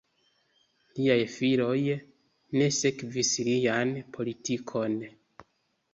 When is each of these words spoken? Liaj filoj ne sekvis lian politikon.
Liaj 0.99 1.17
filoj 1.33 1.75
ne 2.61 2.71
sekvis 2.79 3.33
lian 3.51 3.93
politikon. 4.17 4.97